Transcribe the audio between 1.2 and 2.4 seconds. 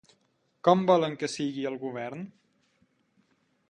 que sigui el govern?